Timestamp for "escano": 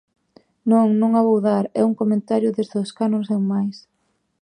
2.87-3.17